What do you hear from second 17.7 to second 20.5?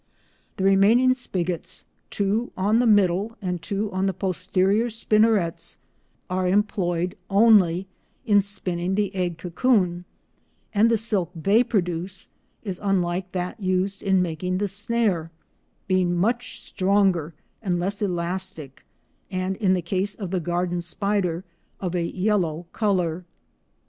less elastic, and—in the case of the